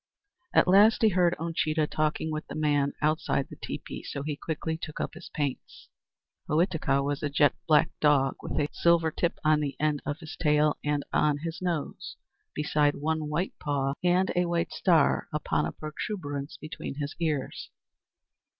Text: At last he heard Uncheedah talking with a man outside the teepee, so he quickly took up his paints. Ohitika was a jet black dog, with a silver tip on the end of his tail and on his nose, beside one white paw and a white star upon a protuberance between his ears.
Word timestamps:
At 0.51 0.67
last 0.67 1.03
he 1.03 1.09
heard 1.09 1.35
Uncheedah 1.37 1.85
talking 1.85 2.31
with 2.31 2.45
a 2.49 2.55
man 2.55 2.93
outside 3.03 3.47
the 3.51 3.55
teepee, 3.55 4.01
so 4.01 4.23
he 4.23 4.35
quickly 4.35 4.75
took 4.75 4.99
up 4.99 5.13
his 5.13 5.29
paints. 5.29 5.89
Ohitika 6.49 7.03
was 7.03 7.21
a 7.21 7.29
jet 7.29 7.53
black 7.67 7.91
dog, 7.99 8.33
with 8.41 8.53
a 8.53 8.67
silver 8.73 9.11
tip 9.11 9.37
on 9.43 9.59
the 9.59 9.79
end 9.79 10.01
of 10.03 10.17
his 10.17 10.35
tail 10.35 10.79
and 10.83 11.03
on 11.13 11.37
his 11.43 11.61
nose, 11.61 12.15
beside 12.55 12.95
one 12.95 13.29
white 13.29 13.53
paw 13.59 13.93
and 14.03 14.31
a 14.35 14.45
white 14.47 14.71
star 14.71 15.27
upon 15.31 15.67
a 15.67 15.71
protuberance 15.71 16.57
between 16.57 16.95
his 16.95 17.13
ears. 17.19 17.69